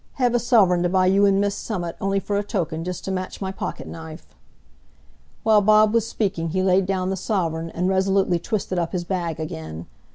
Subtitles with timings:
[0.13, 3.39] hev a suvreign to buy you and Miss summat, on'y for a token—just to match
[3.39, 4.25] my pocket knife."
[5.43, 9.39] While Bob was speaking he laid down the sovereign, and resolutely twisted up his bag
[9.39, 9.85] again.